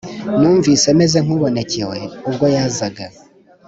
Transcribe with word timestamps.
Numvise 0.39 0.87
meze 0.99 1.17
nkubonecyewe 1.25 1.97
ubwo 2.29 2.45
yazaga 2.55 3.05